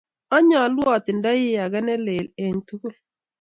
Anyalu 0.35 0.81
atindoi 0.95 1.45
ake 1.63 1.79
ne 1.85 1.95
lel 2.05 2.25
eng 2.43 2.59
tukul 2.67 2.93